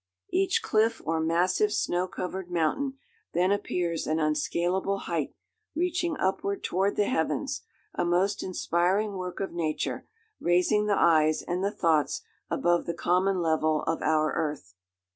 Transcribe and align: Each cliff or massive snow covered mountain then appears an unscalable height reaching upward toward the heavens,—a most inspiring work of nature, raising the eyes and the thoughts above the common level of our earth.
Each 0.33 0.63
cliff 0.63 0.99
or 1.05 1.19
massive 1.19 1.71
snow 1.71 2.07
covered 2.07 2.49
mountain 2.49 2.97
then 3.35 3.51
appears 3.51 4.07
an 4.07 4.19
unscalable 4.19 5.01
height 5.01 5.35
reaching 5.75 6.17
upward 6.17 6.63
toward 6.63 6.95
the 6.95 7.05
heavens,—a 7.05 8.03
most 8.03 8.41
inspiring 8.41 9.13
work 9.13 9.39
of 9.39 9.53
nature, 9.53 10.07
raising 10.39 10.87
the 10.87 10.97
eyes 10.97 11.43
and 11.43 11.63
the 11.63 11.69
thoughts 11.69 12.23
above 12.49 12.87
the 12.87 12.95
common 12.95 13.43
level 13.43 13.83
of 13.85 14.01
our 14.01 14.33
earth. 14.33 14.73